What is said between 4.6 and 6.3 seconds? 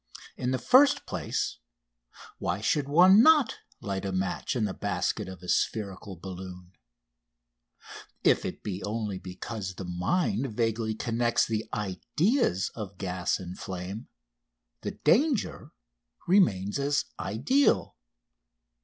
the basket of a spherical